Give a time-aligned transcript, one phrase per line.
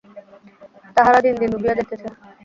[0.95, 2.07] তাহারা দিন দিন ডুবিয়া যাইতেছে।